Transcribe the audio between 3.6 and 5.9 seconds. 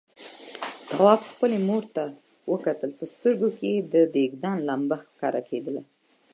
يې د دېګدان لمبه ښکارېدله.